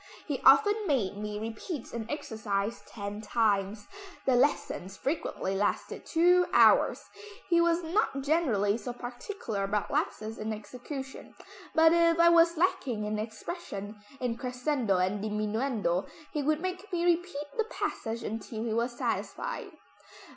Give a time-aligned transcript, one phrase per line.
[0.25, 3.85] He often made me repeat an exercise ten times.
[4.25, 7.03] The lessons frequently lasted two hours.
[7.49, 11.35] He was not generally so particular about lapses in execution,
[11.75, 17.05] but if I was lacking in expression, in crescendo and diminuendo, he would make me
[17.05, 19.69] repeat the passage until he was satisfied."